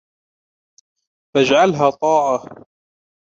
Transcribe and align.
فَاجْعَلْهَا 1.33 1.89
طَاعَةً 1.89 2.65